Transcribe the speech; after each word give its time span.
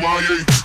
damage 0.00 0.61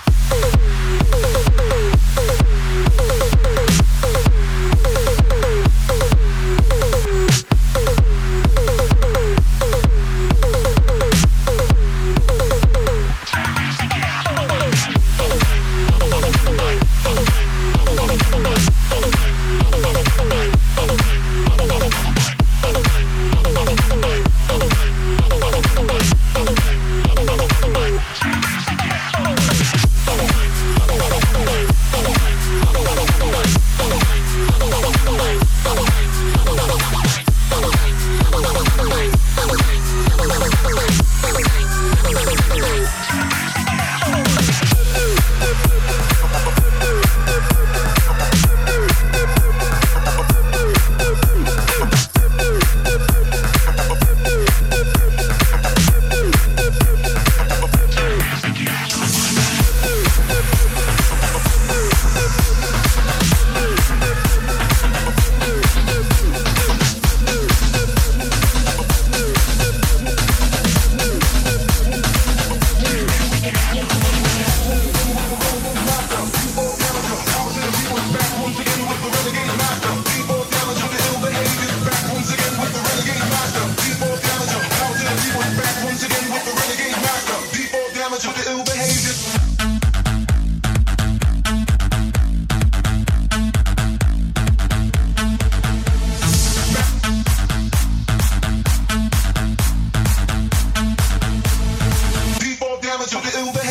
with 103.14 103.32
the 103.32 103.38
ill 103.38 103.67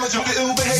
damage 0.00 0.16
of 0.16 0.24
the 0.24 0.40
ill. 0.40 0.79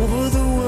Over 0.00 0.30
the 0.30 0.59